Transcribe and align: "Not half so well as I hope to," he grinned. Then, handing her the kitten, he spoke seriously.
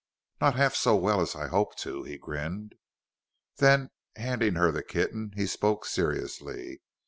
"Not 0.41 0.55
half 0.55 0.73
so 0.73 0.95
well 0.95 1.21
as 1.21 1.35
I 1.35 1.45
hope 1.45 1.75
to," 1.75 2.01
he 2.01 2.17
grinned. 2.17 2.73
Then, 3.57 3.91
handing 4.15 4.55
her 4.55 4.71
the 4.71 4.81
kitten, 4.81 5.31
he 5.35 5.45
spoke 5.45 5.85
seriously. 5.85 6.81